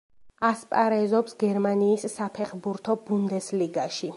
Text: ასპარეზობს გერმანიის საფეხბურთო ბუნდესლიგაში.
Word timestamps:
ასპარეზობს 0.47 1.35
გერმანიის 1.43 2.07
საფეხბურთო 2.15 2.97
ბუნდესლიგაში. 3.11 4.09